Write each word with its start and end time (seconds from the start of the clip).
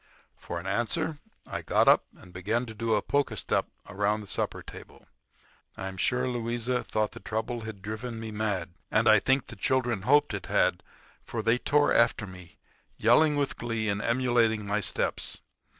For 0.35 0.59
an 0.59 0.65
answer 0.65 1.19
I 1.45 1.61
got 1.61 1.87
up 1.87 2.05
and 2.17 2.33
began 2.33 2.65
to 2.65 2.73
do 2.73 2.95
a 2.95 3.03
polka 3.03 3.35
step 3.35 3.67
around 3.87 4.21
the 4.21 4.25
supper 4.27 4.63
table. 4.63 5.05
I 5.77 5.87
am 5.89 5.97
sure 5.97 6.27
Louisa 6.27 6.83
thought 6.83 7.11
the 7.11 7.19
trouble 7.19 7.61
had 7.61 7.83
driven 7.83 8.19
me 8.19 8.31
mad; 8.31 8.71
and 8.89 9.07
I 9.07 9.19
think 9.19 9.45
the 9.45 9.55
children 9.55 10.01
hoped 10.01 10.33
it 10.33 10.47
had, 10.47 10.81
for 11.23 11.43
they 11.43 11.59
tore 11.59 11.93
after 11.93 12.25
me, 12.25 12.57
yelling 12.97 13.35
with 13.35 13.57
glee 13.57 13.89
and 13.89 14.01
emulating 14.01 14.65
my 14.65 14.79
steps. 14.81 15.39